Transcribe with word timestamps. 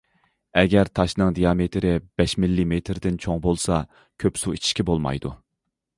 ئەگەر 0.59 0.89
تاشنىڭ 0.99 1.35
دىيامېتىرى 1.39 1.91
بەش 2.21 2.35
مىللىمېتىردىن 2.45 3.19
چوڭ 3.27 3.45
بولسا، 3.45 3.79
كۆپ 4.25 4.41
سۇ 4.45 4.55
ئىچىشكە 4.57 4.87
بولمايدۇ. 4.91 5.35